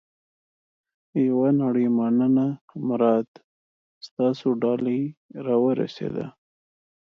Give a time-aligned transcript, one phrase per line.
[1.27, 2.47] یوه نړۍ مننه
[2.87, 3.29] مراد.
[4.07, 5.01] ستاسو ډالۍ
[5.45, 6.25] را ورسېده.